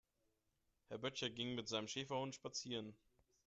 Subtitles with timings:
[0.87, 2.97] Herr Böttcher ging mit seinem Schäferhund spazieren.